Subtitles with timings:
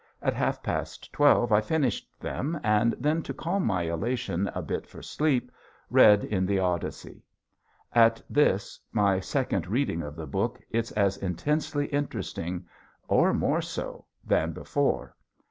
[0.23, 4.87] At half past twelve I finished them, and then to calm my elation a bit
[4.87, 5.51] for sleep
[5.91, 7.23] read in the "Odyssey."
[7.93, 12.65] At this my second reading of the book it's as intensely interesting
[13.07, 15.15] or more so than before.